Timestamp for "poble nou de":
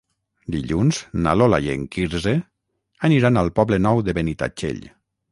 3.59-4.15